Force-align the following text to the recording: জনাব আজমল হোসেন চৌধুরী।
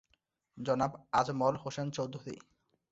জনাব 0.57 0.91
আজমল 1.11 1.55
হোসেন 1.55 1.87
চৌধুরী। 1.91 2.35